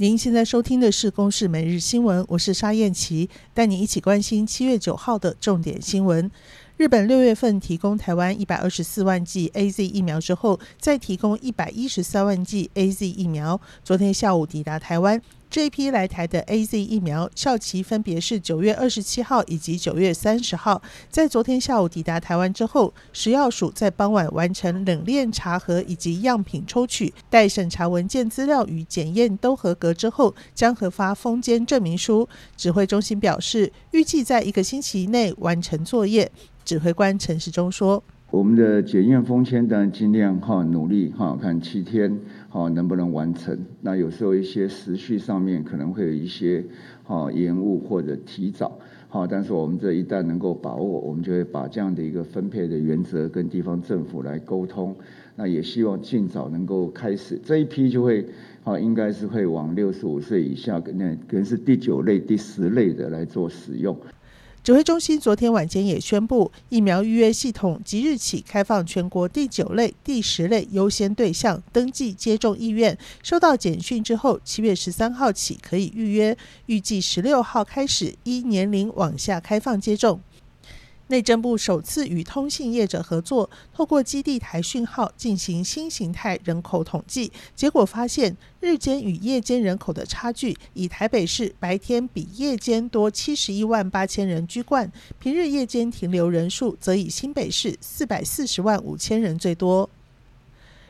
[0.00, 6.30] 您现在收听的是《公视每日新闻》，我是沙燕琪，带你一起关心七月九号的重点新闻。
[6.76, 15.20] 日本六月份提供台湾一百二十四万剂 AZ 疫苗之后，再提供一百一十三万剂 AZ 疫苗，昨天下午抵达台湾。
[15.50, 20.82] 这一批来台的 AZ 疫苗效期分别是九月二十七号以及九月三十号。
[21.08, 32.28] 在昨天下午抵达台湾之后，食药署在傍晚完成冷链查核以及样品抽取，待审查文件资料与检验都合格之后，将核发封监证明书。
[32.54, 36.30] 指挥中心表示，预计在一个星期内完成作业。
[36.62, 38.04] 指挥官陈时中说。
[38.30, 42.14] 我们的检验封签当然尽量哈努力哈，看七天
[42.48, 43.58] 好能不能完成。
[43.80, 46.64] 那有时候一些时序上面可能会有一些
[47.04, 54.94] 哈延误或者提早好，但是我们这一旦能够把握，我们就会把这样的一个分配的原则跟地方政府来沟通。
[55.34, 58.26] 那也希望尽早能够开始这一批就会
[58.62, 63.96] 好，应该是会往六十五岁以下，那可能是第九类、第十类的来做使用。
[64.62, 72.96] 指挥中心昨天晚间也宣布，疫苗预约系统即日起开放全国第九类、第十类优先对象登记接种意愿。
[73.22, 76.36] 收到简讯之后，七月十三号起可以预约，
[76.66, 80.20] 预计十六号开始依年龄往下开放接种。
[81.08, 99.88] 内政部首次与通信业者合作，透过基地台讯号进行新形态人口统计，结果发现日间与夜间人口的差距，以台北市白天比夜间多七十一万八千人居冠，平日夜间停留人数则以新北市四百四十万五千人最多。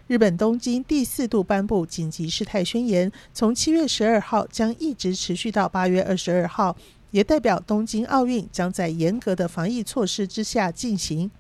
[0.08, 6.77] 日本东京第四度颁布紧急事态宣言，从七月十二号将一直持续到八月二十二号。
[7.11, 11.31] 也代表东京奥运将在严格的防疫措施之下进行。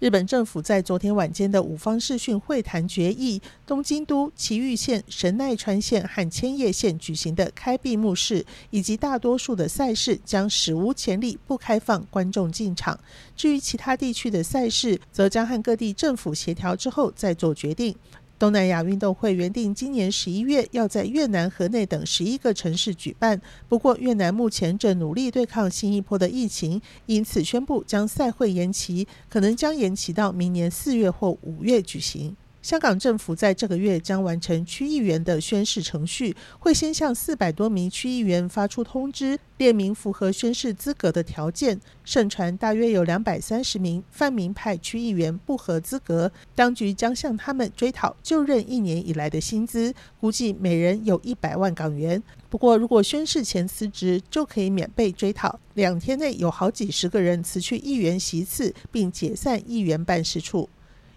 [0.00, 12.98] 日本政府在昨天晚间的五方视讯会谈决议，东京都、埼玉县、神奈川县和千叶县举行的开闭幕式以及大多数的赛事将史无前例不开放观众进场。
[13.36, 17.94] 至于其他地区的赛事，则将和各地政府协调之后再做决定。
[18.38, 32.36] 东南亚运动会原定今年十一月要在越南河内等十一个城市举办，不过越南目前正努力对抗新一波的疫情，因此宣布将赛会延期，可能将延期到明年四月或五月举行。
[32.60, 41.80] 香港政府在这个月将完成区议员的宣誓程序，会先向四百多名区议员发出通知，列明符合宣誓资格的条件。
[42.04, 52.20] 盛传大约有两百三十名泛民派区议员不合资格，当局将向他们追讨就任一年以来的薪资，估计每人有一百万港元。
[52.50, 55.60] 不过，如果宣誓前辞职，就可以免被追讨。
[55.74, 60.68] 两天内有好几十个人辞去议员席次，并解散议员办事处。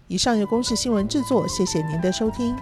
[0.08, 2.54] 以上由公式新闻制作，谢谢您的收听。